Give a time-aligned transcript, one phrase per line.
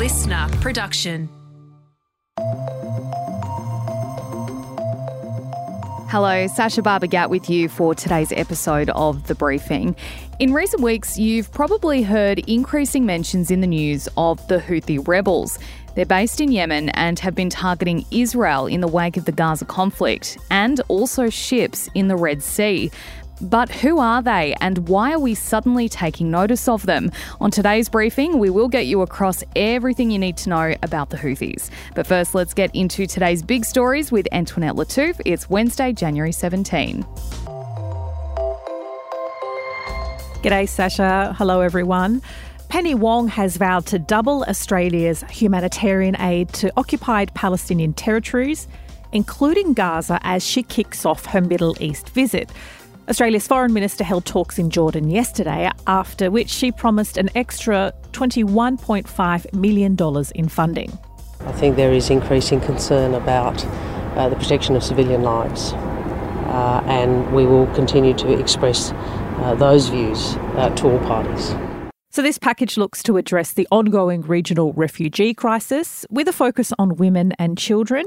[0.00, 1.28] listener production.
[6.08, 9.94] Hello, Sacha Barbour Gatt with you for today's episode of The Briefing.
[10.38, 15.58] In recent weeks, you've probably heard increasing mentions in the news of the Houthi rebels.
[15.94, 19.66] They're based in Yemen and have been targeting Israel in the wake of the Gaza
[19.66, 22.90] conflict and also ships in the Red Sea.
[23.40, 27.10] But who are they and why are we suddenly taking notice of them?
[27.40, 31.16] On today's briefing, we will get you across everything you need to know about the
[31.16, 31.70] Houthis.
[31.94, 35.20] But first, let's get into today's big stories with Antoinette Lattouf.
[35.24, 37.02] It's Wednesday, January 17.
[40.42, 41.34] G'day, Sacha.
[41.38, 42.22] Hello, everyone.
[42.68, 48.68] Penny Wong has vowed to double Australia's humanitarian aid to occupied Palestinian territories,
[49.12, 52.50] including Gaza, as she kicks off her Middle East visit.
[53.10, 59.52] Australia's Foreign Minister held talks in Jordan yesterday, after which she promised an extra $21.5
[59.52, 59.96] million
[60.36, 60.96] in funding.
[61.40, 63.64] I think there is increasing concern about
[64.16, 69.88] uh, the protection of civilian lives, uh, and we will continue to express uh, those
[69.88, 71.52] views uh, to all parties.
[72.12, 76.96] So, this package looks to address the ongoing regional refugee crisis with a focus on
[76.96, 78.04] women and children,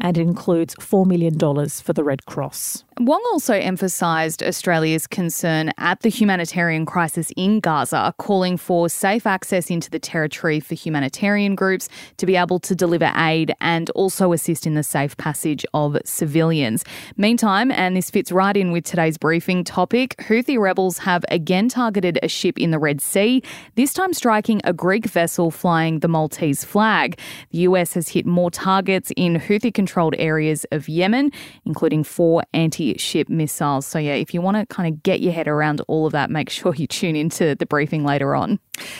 [0.00, 2.82] and includes $4 million for the Red Cross.
[3.00, 9.68] Wong also emphasised Australia's concern at the humanitarian crisis in Gaza, calling for safe access
[9.68, 14.64] into the territory for humanitarian groups to be able to deliver aid and also assist
[14.64, 16.84] in the safe passage of civilians.
[17.16, 22.20] Meantime, and this fits right in with today's briefing topic, Houthi rebels have again targeted
[22.22, 23.42] a ship in the Red Sea,
[23.74, 27.18] this time striking a Greek vessel flying the Maltese flag.
[27.50, 31.32] The US has hit more targets in Houthi controlled areas of Yemen,
[31.64, 33.86] including four anti ship missiles.
[33.86, 36.30] So, yeah, if you want to kind of get your head around all of that,
[36.30, 38.58] make sure you tune into the briefing later on.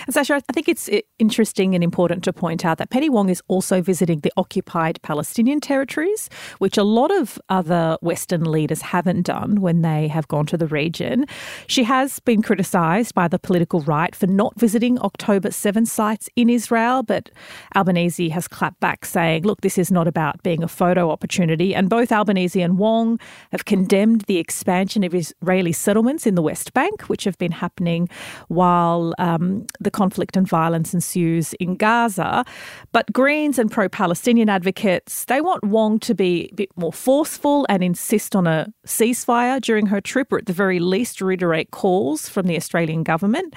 [0.09, 3.43] Sacha, I think it's eh, interesting and important to point out that Penny Wong is
[3.49, 9.61] also visiting the occupied Palestinian territories, which a lot of other Western leaders haven't done
[9.61, 11.27] when they have gone to the region.
[11.67, 16.49] She has been criticised by the political right for not visiting October 7 sites in
[16.49, 17.31] Israel, but
[17.75, 21.75] Albanese has clapped back, saying, look, this is not about being a photo opportunity.
[21.75, 23.19] And both Albanese and Wong
[23.51, 28.09] have condemned the expansion of Israeli settlements in the West Bank, which have been happening
[28.47, 32.45] while um, the conflict and violence ensues in Gaza.
[32.93, 37.67] But Greens and pro Palestinian advocates, they want Wong to be a bit more forceful
[37.69, 42.29] and insist on a ceasefire during her trip, or at the very least reiterate calls
[42.29, 43.55] from the Australian government.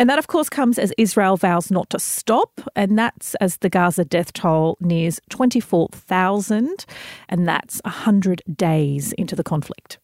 [0.00, 3.68] And that, of course, comes as Israel vows not to stop, and that's as the
[3.68, 6.86] Gaza death toll nears 24,000,
[7.28, 9.98] and that's 100 days into the conflict conflict.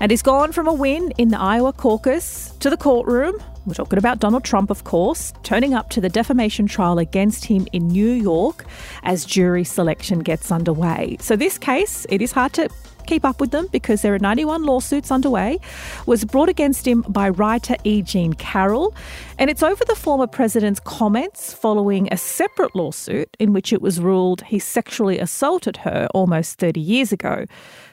[0.00, 3.40] And he's gone from a win in the Iowa caucus to the courtroom.
[3.64, 7.68] We're talking about Donald Trump, of course, turning up to the defamation trial against him
[7.72, 8.64] in New York
[9.04, 11.16] as jury selection gets underway.
[11.20, 12.68] So, this case, it is hard to
[13.06, 15.58] keep up with them because there are 91 lawsuits underway,
[16.06, 18.02] was brought against him by writer E.
[18.02, 18.94] Jean Carroll.
[19.38, 24.00] And it's over the former president's comments following a separate lawsuit in which it was
[24.00, 27.46] ruled he sexually assaulted her almost 30 years ago.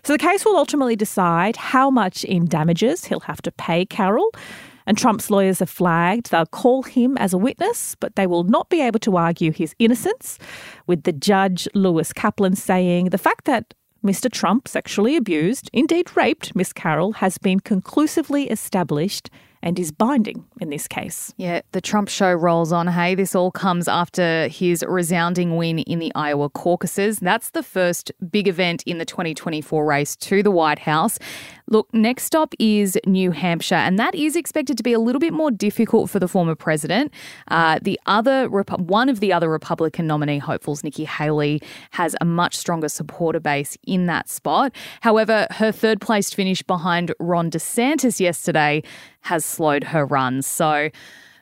[0.03, 4.31] So the case will ultimately decide how much in damages he'll have to pay Carroll.
[4.90, 8.70] And Trump's lawyers have flagged they'll call him as a witness, but they will not
[8.70, 10.40] be able to argue his innocence,
[10.88, 14.32] with the judge, Lewis Kaplan, saying the fact that Mr.
[14.32, 19.30] Trump sexually abused, indeed raped, Miss Carroll has been conclusively established
[19.62, 21.34] and is binding in this case.
[21.38, 22.88] Yeah, the Trump show rolls on.
[22.88, 27.20] Hey, this all comes after his resounding win in the Iowa caucuses.
[27.20, 31.20] That's the first big event in the 2024 race to the White House.
[31.69, 35.34] Look, next stop is New Hampshire, and that is expected to be a little bit
[35.34, 37.13] more difficult for the former president.
[37.50, 42.58] Uh, the other, one of the other Republican nominee hopefuls, Nikki Haley, has a much
[42.58, 44.74] stronger supporter base in that spot.
[45.02, 48.81] However, her third place finish behind Ron DeSantis yesterday
[49.22, 50.41] has slowed her run.
[50.41, 50.90] So,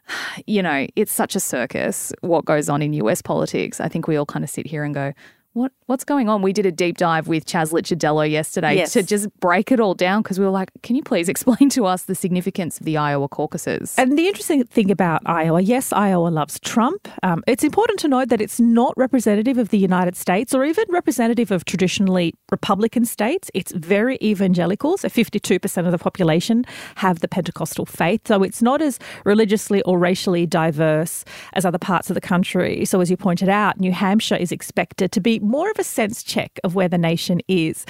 [0.46, 3.80] you know, it's such a circus what goes on in US politics.
[3.80, 5.14] I think we all kind of sit here and go,
[5.58, 6.42] what what's going on?
[6.42, 8.94] We did a deep dive with Chas Licciardello yesterday yes.
[8.94, 11.86] to just break it all down because we were like, can you please explain to
[11.86, 13.96] us the significance of the Iowa caucuses?
[13.98, 17.08] And the interesting thing about Iowa, yes, Iowa loves Trump.
[17.24, 20.86] Um, it's important to note that it's not representative of the United States or even
[20.90, 23.50] representative of traditionally Republican states.
[23.54, 24.98] It's very evangelical.
[24.98, 26.66] So 52% of the population
[26.96, 28.28] have the Pentecostal faith.
[28.28, 32.86] So it's not as religiously or racially diverse as other parts of the country.
[32.86, 36.24] So as you pointed out, New Hampshire is expected to be more of a sense
[36.24, 37.86] check of where the nation is.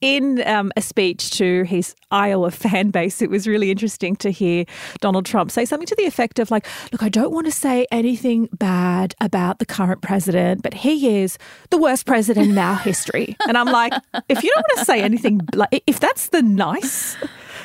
[0.00, 4.64] In um, a speech to his Iowa fan base, it was really interesting to hear
[5.00, 7.86] Donald Trump say something to the effect of, like, look, I don't want to say
[7.90, 11.38] anything bad about the current president, but he is
[11.70, 13.36] the worst president in our history.
[13.46, 13.92] And I'm like,
[14.28, 17.16] if you don't want to say anything, like, if that's the nice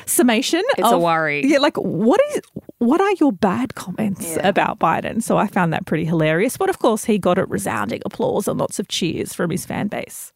[0.06, 0.62] summation.
[0.78, 1.44] It's of, a worry.
[1.44, 2.40] Yeah, like what is
[2.78, 4.46] what are your bad comments Yeah.
[4.48, 5.22] about Biden?
[5.22, 6.56] So I found that pretty hilarious.
[6.56, 9.88] But of course, he got a resounding applause and lots of cheers from his fan
[9.88, 10.32] base.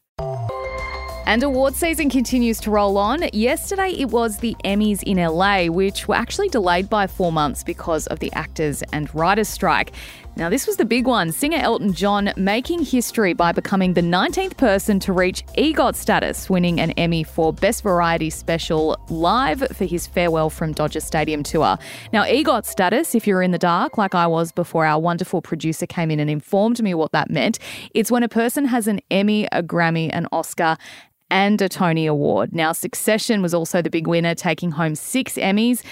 [1.26, 3.22] And award season continues to roll on.
[3.32, 8.06] Yesterday it was the Emmys in LA, which were actually delayed by four months because
[8.08, 9.92] of the actors and writers strike.
[10.36, 11.32] Now, this was the big one.
[11.32, 16.80] Singer Elton John making history by becoming the 19th person to reach EGOT status, winning
[16.80, 21.76] an Emmy for Best Variety Special live for his Farewell from Dodger Stadium tour.
[22.12, 25.86] Now, EGOT status, if you're in the dark, like I was before our wonderful producer
[25.86, 27.58] came in and informed me what that meant,
[27.92, 30.76] it's when a person has an Emmy, a Grammy, an Oscar,
[31.30, 32.52] and a Tony Award.
[32.52, 35.82] Now, Succession was also the big winner, taking home six Emmys.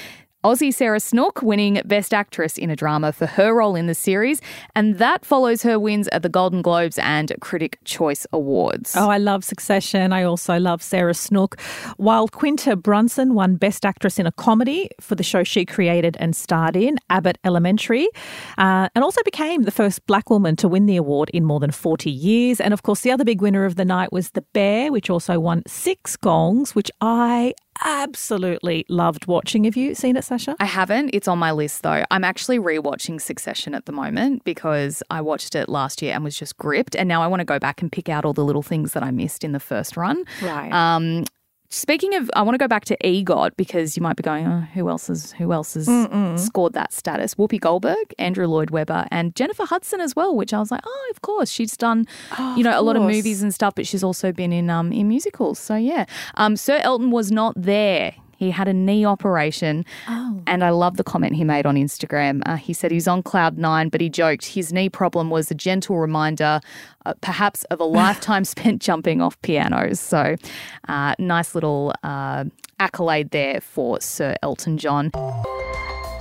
[0.49, 4.41] Aussie Sarah Snook winning Best Actress in a Drama for her role in the series,
[4.75, 8.95] and that follows her wins at the Golden Globes and Critic Choice Awards.
[8.97, 10.11] Oh, I love Succession.
[10.11, 11.61] I also love Sarah Snook.
[11.99, 16.35] While Quinta Brunson won Best Actress in a Comedy for the show she created and
[16.35, 18.09] starred in, Abbott Elementary,
[18.57, 21.73] uh, and also became the first black woman to win the award in more than
[21.73, 22.59] 40 years.
[22.59, 25.39] And of course, the other big winner of the night was The Bear, which also
[25.39, 27.53] won six gongs, which I
[27.85, 29.65] absolutely loved watching.
[29.65, 30.57] Have you seen it, Sacha?
[30.59, 31.11] I haven't.
[31.13, 32.05] It's on my list though.
[32.11, 36.37] I'm actually rewatching Succession at the moment because I watched it last year and was
[36.37, 36.97] just gripped.
[36.97, 39.03] And now I want to go back and pick out all the little things that
[39.03, 40.25] I missed in the first run.
[40.43, 40.73] Right.
[40.73, 41.25] Um,
[41.69, 44.61] speaking of, I want to go back to EGOT because you might be going, oh,
[44.75, 45.87] who else has who else has
[46.43, 47.35] scored that status?
[47.35, 50.35] Whoopi Goldberg, Andrew Lloyd Webber, and Jennifer Hudson as well.
[50.35, 52.07] Which I was like, oh, of course, she's done,
[52.57, 55.09] you know, a lot of movies and stuff, but she's also been in um in
[55.09, 55.59] musicals.
[55.59, 56.05] So yeah,
[56.35, 58.15] um, Sir Elton was not there.
[58.39, 59.85] He had a knee operation.
[60.47, 62.41] And I love the comment he made on Instagram.
[62.47, 65.55] Uh, he said he's on cloud nine, but he joked his knee problem was a
[65.55, 66.61] gentle reminder,
[67.05, 69.99] uh, perhaps, of a lifetime spent jumping off pianos.
[69.99, 70.37] So,
[70.87, 72.45] uh, nice little uh,
[72.79, 75.11] accolade there for Sir Elton John.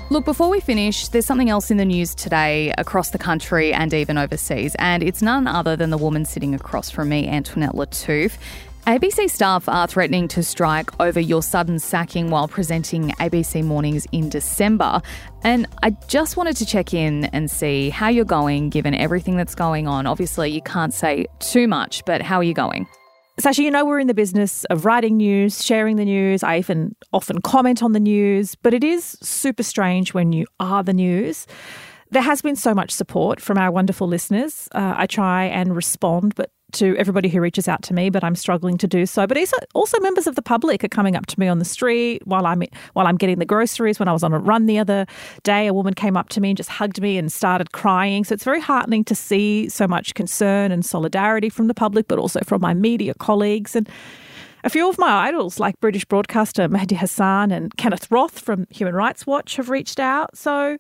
[0.10, 3.94] Look, before we finish, there's something else in the news today across the country and
[3.94, 8.38] even overseas, and it's none other than the woman sitting across from me, Antoinette Lattouf.
[8.88, 14.30] ABC staff are threatening to strike over your sudden sacking while presenting ABC Mornings in
[14.30, 15.01] December.
[15.44, 19.56] And I just wanted to check in and see how you're going given everything that's
[19.56, 20.07] going on.
[20.07, 22.88] Obviously, you can't say too much, but how are you going?
[23.42, 26.42] Sacha, you know we're in the business of writing news, sharing the news.
[26.42, 30.81] I even often comment on the news, but it is super strange when you are
[30.81, 31.45] the news.
[32.12, 34.69] There has been so much support from our wonderful listeners.
[34.74, 38.36] Uh, I try and respond, but to everybody who reaches out to me, but I'm
[38.36, 39.25] struggling to do so.
[39.25, 39.38] But
[39.74, 42.64] also, members of the public are coming up to me on the street while I'm
[42.94, 44.00] while I'm getting the groceries.
[44.00, 45.06] When I was on a run the other
[45.44, 48.24] day, a woman came up to me and just hugged me and started crying.
[48.24, 52.19] So it's very heartening to see so much concern and solidarity from the public, but
[52.19, 53.90] also from my media colleagues and.
[54.64, 58.96] A few of my idols, like British broadcaster Mehdi Hasan and Kenneth Roth from Human
[58.96, 60.36] Rights Watch, have reached out.
[60.36, 60.78] So,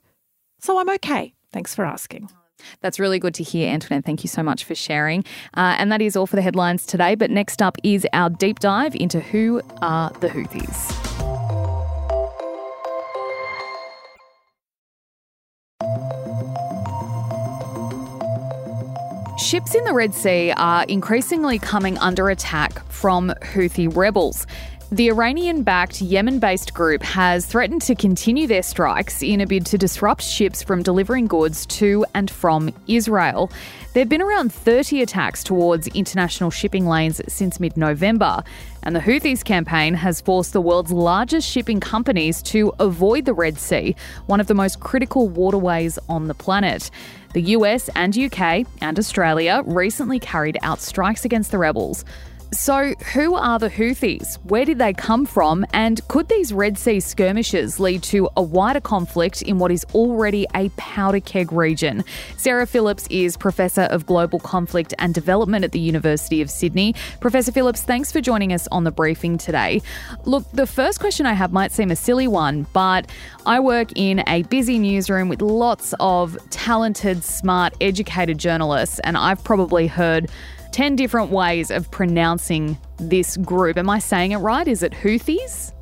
[0.59, 1.33] so I'm okay.
[1.53, 2.27] Thanks for asking.
[2.81, 4.05] That's really good to hear, Antoinette.
[4.05, 5.23] Thank you so much for sharing.
[5.55, 7.15] Uh, and that is all for the headlines today.
[7.15, 11.07] But next up is our deep dive into who are the Houthis.
[19.39, 24.45] Ships in the Red Sea are increasingly coming under attack from Houthi rebels.
[24.89, 29.65] The Iranian backed Yemen based group has threatened to continue their strikes in a bid
[29.65, 33.51] to disrupt ships from delivering goods to and from Israel.
[33.91, 38.41] There have been around 30 attacks towards international shipping lanes since mid November,
[38.81, 43.57] and the Houthis campaign has forced the world's largest shipping companies to avoid the Red
[43.57, 43.93] Sea,
[44.27, 46.91] one of the most critical waterways on the planet.
[47.33, 52.05] The US and UK and Australia recently carried out strikes against the rebels.
[52.53, 54.35] So, who are the Houthis?
[54.45, 55.65] Where did they come from?
[55.73, 60.47] And could these Red Sea skirmishes lead to a wider conflict in what is already
[60.55, 62.05] a powder keg region?
[62.37, 66.95] Sarah Phillips is Professor of Global Conflict and Development at the University of Sydney.
[67.19, 69.81] Professor Phillips, thanks for joining us on the briefing today.
[70.23, 73.09] Look, the first question I have might seem a silly one, but
[73.45, 79.43] I work in a busy newsroom with lots of talented, smart, educated journalists, and I've
[79.43, 80.29] probably heard
[80.77, 83.79] 10 different ways of pronouncing this group.
[83.79, 84.67] Am I saying it right?
[84.67, 85.73] Is it Houthis?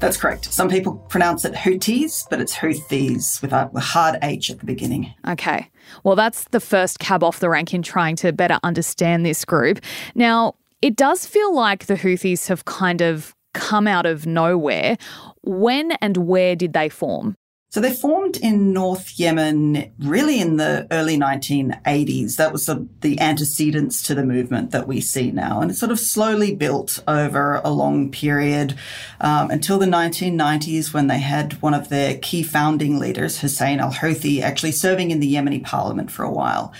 [0.00, 0.52] That's correct.
[0.52, 5.14] Some people pronounce it Houthis, but it's Houthis with a hard H at the beginning.
[5.28, 5.70] Okay.
[6.02, 9.78] Well, that's the first cab off the rank in trying to better understand this group.
[10.16, 14.96] Now, it does feel like the Houthis have kind of come out of nowhere.
[15.42, 17.36] When and where did they form?
[17.72, 22.34] So they formed in North Yemen really in the early 1980s.
[22.34, 25.60] That was of the antecedents to the movement that we see now.
[25.60, 28.74] And it sort of slowly built over a long period
[29.20, 33.92] um, until the 1990s when they had one of their key founding leaders, Hussein al
[33.92, 36.72] Houthi, actually serving in the Yemeni parliament for a while.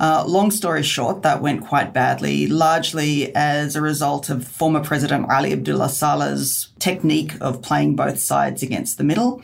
[0.00, 5.28] Uh, long story short, that went quite badly, largely as a result of former President
[5.30, 9.42] Ali Abdullah Saleh's technique of playing both sides against the middle.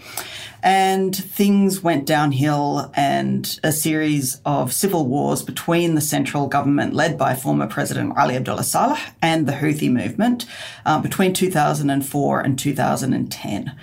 [0.63, 7.19] And things went downhill, and a series of civil wars between the central government, led
[7.19, 10.47] by former President Ali Abdullah Saleh, and the Houthi movement
[10.87, 13.77] uh, between 2004 and 2010.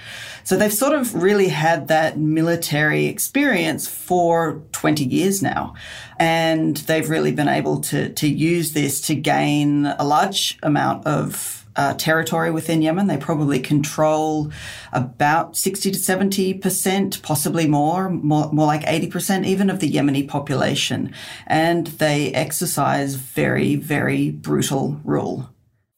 [0.44, 5.76] So they've sort of really had that military experience for 20 years now.
[6.18, 11.62] And they've really been able to, to use this to gain a large amount of
[11.76, 13.08] uh, territory within Yemen.
[13.08, 14.52] They probably control
[14.92, 21.14] about 60 to 70%, possibly more, more, more like 80% even of the Yemeni population.
[21.48, 25.50] And they exercise very, very brutal rule.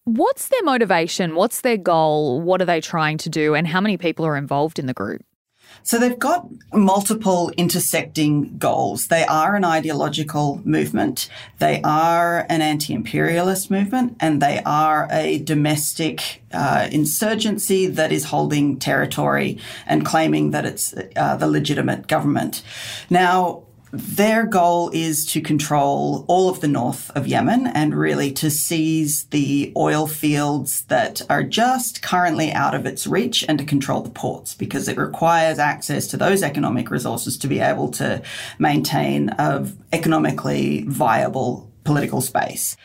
[0.05, 1.36] What's their motivation?
[1.36, 2.41] What's their goal?
[2.41, 3.55] What are they trying to do?
[3.55, 5.24] And how many people are involved in the group?
[5.84, 9.08] So they've got multiple intersecting goals.
[9.08, 11.30] They are an ideological movement.
[11.60, 18.80] They are an anti-imperialist movement and they are a domestic uh, insurgency that is holding
[18.80, 22.63] territory and claiming that it's uh, the legitimate government.
[23.10, 28.50] Now, their goal is to control all of the north of Yemen and really to
[28.50, 34.01] seize the oil fields that are just currently out of its reach and to control
[34.01, 38.19] the ports because it requires access to those economic resources to be able to
[38.57, 42.75] maintain a economically viable political space.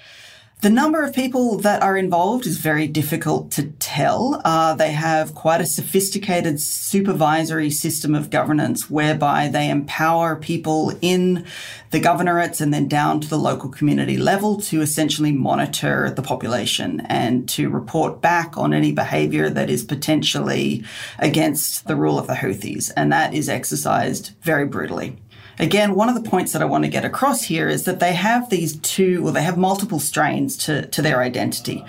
[0.60, 4.42] The number of people that are involved is very difficult to tell.
[4.44, 11.46] Uh, they have quite a sophisticated supervisory system of governance whereby they empower people in
[11.92, 17.02] the governorates and then down to the local community level to essentially monitor the population
[17.06, 20.82] and to report back on any behavior that is potentially
[21.20, 22.90] against the rule of the Houthis.
[22.96, 25.18] And that is exercised very brutally.
[25.58, 28.12] Again, one of the points that I want to get across here is that they
[28.12, 31.84] have these two, or they have multiple strains to, to their identity.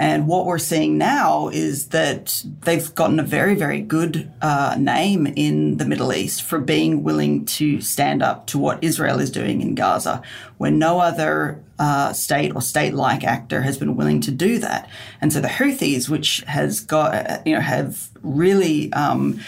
[0.00, 5.26] And what we're seeing now is that they've gotten a very, very good uh, name
[5.26, 9.60] in the Middle East for being willing to stand up to what Israel is doing
[9.60, 10.22] in Gaza,
[10.56, 14.88] when no other uh, state or state-like actor has been willing to do that.
[15.20, 19.40] And so the Houthis, which has got, uh, you know, have really um,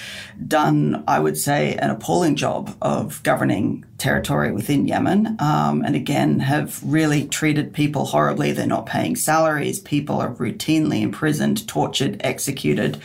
[0.47, 6.40] done, I would say, an appalling job of governing territory within Yemen, um, and again
[6.40, 8.52] have really treated people horribly.
[8.52, 9.78] They're not paying salaries.
[9.78, 13.00] People are routinely imprisoned, tortured, executed.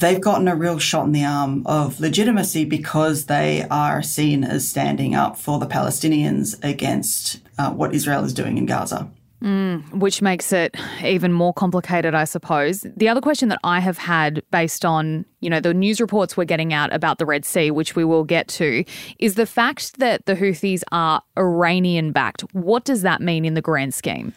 [0.00, 4.68] They've gotten a real shot in the arm of legitimacy because they are seen as
[4.68, 9.08] standing up for the Palestinians against uh, what Israel is doing in Gaza.
[9.44, 10.74] Mm, which makes it
[11.04, 12.86] even more complicated, I suppose.
[12.96, 16.46] The other question that I have had based on, you know, the news reports we're
[16.46, 18.84] getting out about the Red Sea, which we will get to,
[19.18, 22.40] is the fact that the Houthis are Iranian backed.
[22.54, 24.32] What does that mean in the grand scheme?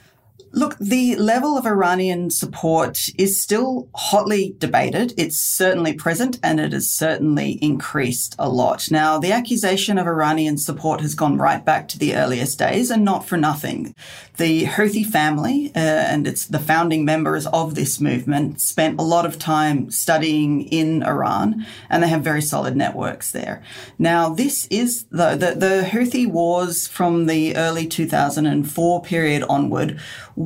[0.57, 5.13] Look, the level of Iranian support is still hotly debated.
[5.15, 8.89] It's certainly present and it has certainly increased a lot.
[8.89, 13.05] Now, the accusation of Iranian support has gone right back to the earliest days and
[13.05, 13.93] not for nothing.
[14.37, 19.27] The Houthi family uh, and it's the founding members of this movement spent a lot
[19.27, 23.61] of time studying in Iran and they have very solid networks there.
[23.99, 29.99] Now, this is the, the, the Houthi wars from the early 2004 period onward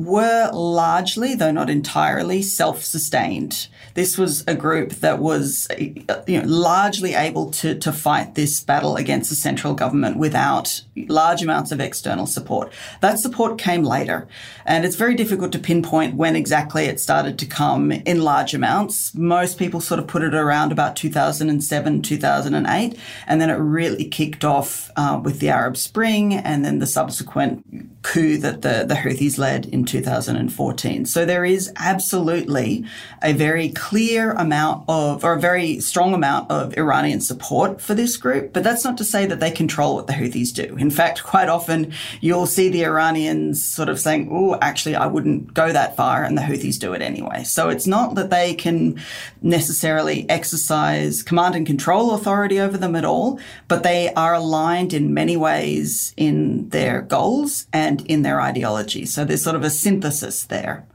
[0.04, 3.68] were largely, though not entirely, self sustained.
[3.94, 8.96] This was a group that was you know, largely able to, to fight this battle
[8.96, 12.72] against the central government without large amounts of external support.
[13.00, 14.28] That support came later,
[14.64, 19.14] and it's very difficult to pinpoint when exactly it started to come in large amounts.
[19.14, 24.44] Most people sort of put it around about 2007, 2008, and then it really kicked
[24.44, 29.38] off uh, with the Arab Spring and then the subsequent coup that the, the Houthis
[29.38, 31.06] led in 2014.
[31.06, 32.84] So there is absolutely
[33.22, 38.16] a very clear amount of, or a very strong amount of Iranian support for this
[38.16, 38.52] group.
[38.52, 40.76] But that's not to say that they control what the Houthis do.
[40.76, 45.54] In fact, quite often you'll see the Iranians sort of saying, oh, actually, I wouldn't
[45.54, 47.44] go that far, and the Houthis do it anyway.
[47.44, 48.98] So it's not that they can
[49.42, 55.14] necessarily exercise command and control authority over them at all, but they are aligned in
[55.14, 59.04] many ways in their goals and in their ideology.
[59.04, 60.86] So there's sort of a synthesis there.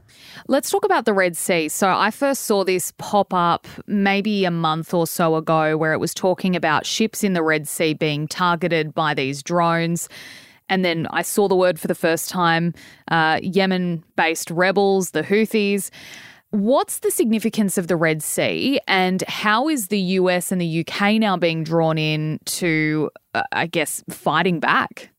[0.46, 1.68] Let's talk about the Red Sea.
[1.68, 5.98] So, I first saw this pop up maybe a month or so ago where it
[5.98, 10.08] was talking about ships in the Red Sea being targeted by these drones.
[10.68, 12.74] And then I saw the word for the first time
[13.10, 15.90] uh, Yemen based rebels, the Houthis.
[16.50, 21.20] What's the significance of the Red Sea and how is the US and the UK
[21.20, 25.10] now being drawn in to, uh, I guess, fighting back?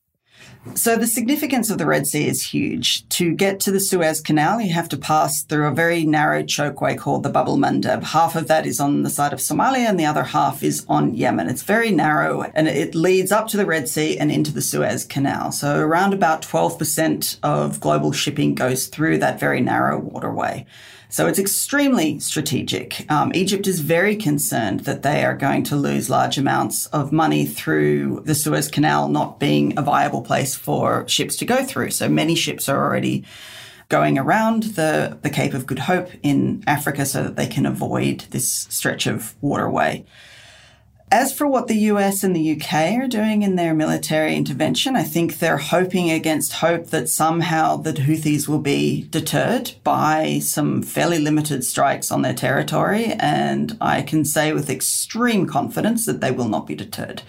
[0.75, 3.08] So the significance of the Red Sea is huge.
[3.10, 6.98] To get to the Suez Canal, you have to pass through a very narrow chokeway
[6.98, 8.03] called the Bab el Mandeb.
[8.03, 11.15] Half of that is on the side of Somalia and the other half is on
[11.15, 11.50] Yemen.
[11.50, 15.05] It's very narrow and it leads up to the Red Sea and into the Suez
[15.05, 15.51] Canal.
[15.51, 20.65] So around about 12% of global shipping goes through that very narrow waterway.
[21.12, 23.10] So it's extremely strategic.
[23.12, 27.48] Um, Egypt is very concerned that they are going to lose large amounts of money
[27.48, 31.89] through the Suez Canal not being a viable place for ships to go through.
[31.89, 33.25] So many ships are already
[33.89, 38.25] going around the, the Cape of Good Hope in Africa so that they can avoid
[38.30, 40.06] this stretch of waterway.
[41.12, 45.01] As for what the US and the UK are doing in their military intervention, I
[45.01, 51.18] think they're hoping against hope that somehow the Houthis will be deterred by some fairly
[51.18, 53.13] limited strikes on their territory.
[53.20, 57.24] And I can say with extreme confidence that they will not be deterred.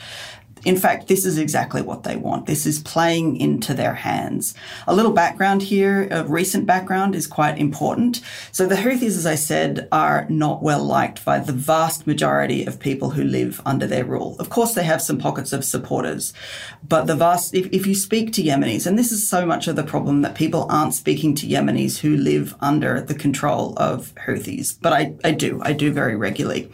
[0.64, 2.46] In fact, this is exactly what they want.
[2.46, 4.54] This is playing into their hands.
[4.86, 8.20] A little background here, a recent background is quite important.
[8.52, 12.78] So the Houthis, as I said, are not well liked by the vast majority of
[12.78, 14.36] people who live under their rule.
[14.38, 16.32] Of course, they have some pockets of supporters,
[16.86, 19.76] but the vast, if, if you speak to Yemenis, and this is so much of
[19.76, 24.76] the problem that people aren't speaking to Yemenis who live under the control of Houthis,
[24.80, 26.70] but I, I do, I do very regularly.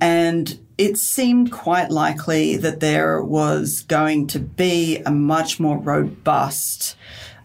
[0.00, 6.96] And it seemed quite likely that there was going to be a much more robust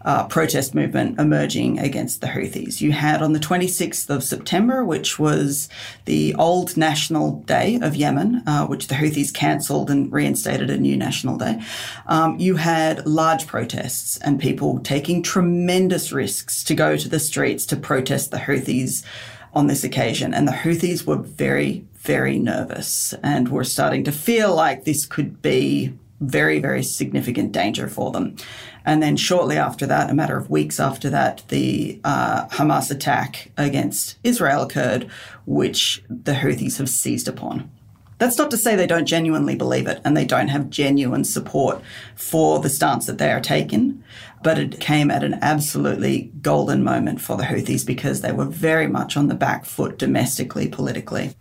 [0.02, 2.80] uh, protest movement emerging against the Houthis.
[2.80, 5.68] You had on the 26th of September, which was
[6.06, 10.96] the old national day of Yemen, uh, which the Houthis cancelled and reinstated a new
[10.96, 11.60] national day.
[12.06, 17.66] Um, you had large protests and people taking tremendous risks to go to the streets
[17.66, 19.04] to protest the Houthis
[19.52, 20.32] on this occasion.
[20.32, 25.42] And the Houthis were very, very nervous and were starting to feel like this could
[25.42, 28.36] be very, very significant danger for them.
[28.84, 33.50] And then shortly after that, a matter of weeks after that, the uh, Hamas attack
[33.56, 35.10] against Israel occurred,
[35.46, 37.70] which the Houthis have seized upon.
[38.18, 41.80] That's not to say they don't genuinely believe it and they don't have genuine support
[42.14, 44.04] for the stance that they are taking,
[44.42, 48.86] but it came at an absolutely golden moment for the Houthis because they were very
[48.86, 51.34] much on the back foot domestically, politically.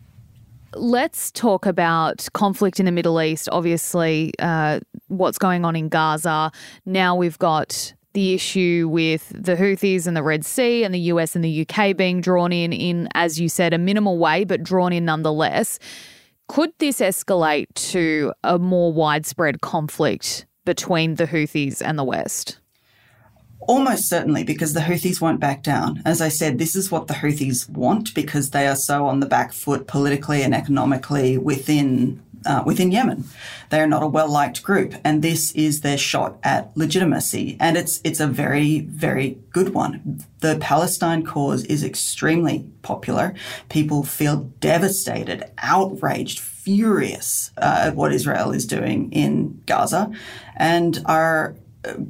[0.76, 3.50] Let's talk about conflict in the Middle East.
[3.52, 6.52] Obviously, uh, what's going on in Gaza.
[6.86, 11.36] Now we've got the issue with the Houthis and the Red Sea and the US
[11.36, 14.94] and the UK being drawn in, in, as you said, a minimal way, but drawn
[14.94, 15.80] in nonetheless.
[16.48, 22.60] Could this escalate to a more widespread conflict between the Houthis and the West?
[23.62, 26.02] Almost certainly, because the Houthis won't back down.
[26.06, 29.26] As I said, this is what the Houthis want because they are so on the
[29.26, 33.26] back foot politically and economically within uh, within Yemen.
[33.70, 37.58] They are not a well liked group, and this is their shot at legitimacy.
[37.60, 40.24] And it's it's a very very good one.
[40.40, 43.36] The Palestine cause is extremely popular.
[43.70, 50.12] People feel devastated, outraged, furious uh, at what Israel is doing in Gaza,
[50.56, 51.56] and are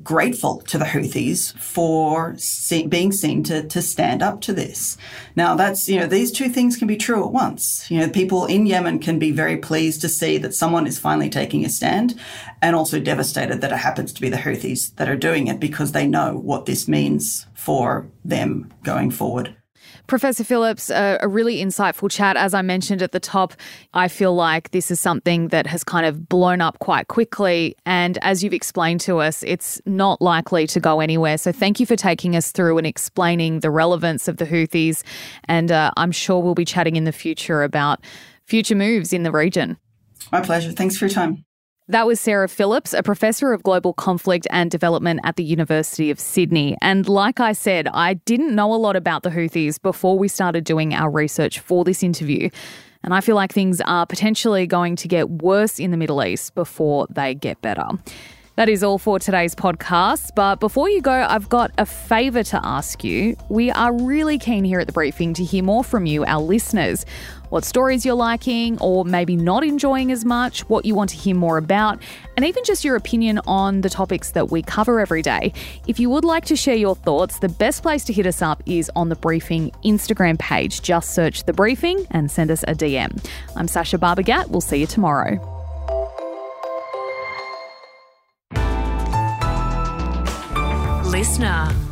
[0.03, 4.97] grateful to the Houthis for see, being seen to, to stand up to this.
[5.35, 7.89] Now, that's, you know, these two things can be true at once.
[7.89, 11.29] You know, people in Yemen can be very pleased to see that someone is finally
[11.29, 12.19] taking a stand
[12.61, 15.91] and also devastated that it happens to be the Houthis that are doing it because
[15.91, 19.55] they know what this means for them going forward.
[20.07, 22.35] Professor Phillips, a, a, really insightful chat.
[22.35, 23.53] As I mentioned at the top,
[23.93, 27.75] I feel like this is something that has kind of blown up quite quickly.
[27.85, 31.37] And as you've explained to us, it's not likely to go anywhere.
[31.37, 35.03] So thank you for taking us through and explaining the relevance of the Houthis.
[35.45, 38.03] And uh, I'm sure we'll be chatting in the future about
[38.45, 39.77] future moves in the region.
[40.31, 40.71] My pleasure.
[40.71, 41.45] Thanks for your time.
[41.89, 46.19] That was Sarah Phillips, a professor of global conflict and development at the University of
[46.19, 46.77] Sydney.
[46.83, 50.65] And like I said, I didn't know a lot about the Houthis before we started
[50.65, 52.51] doing our research for this interview.
[53.03, 56.53] And I feel like things are potentially going to get worse in the Middle East
[56.53, 57.87] before they get better.
[58.59, 60.35] That is all for today's podcast.
[60.35, 63.37] But before you go, I've got a favour to ask you.
[63.47, 67.05] We are really keen here at the briefing to hear more from you, our listeners.
[67.49, 71.35] What stories you're liking or maybe not enjoying as much, what you want to hear
[71.35, 72.01] more about,
[72.37, 75.53] and even just your opinion on the topics that we cover every day.
[75.87, 78.63] If you would like to share your thoughts, the best place to hit us up
[78.65, 80.81] is on the Briefing Instagram page.
[80.81, 83.23] Just search The Briefing and send us a DM.
[83.55, 84.49] I'm Sacha Barbour Gatt.
[84.49, 85.59] We'll see you tomorrow.
[91.09, 91.88] listener.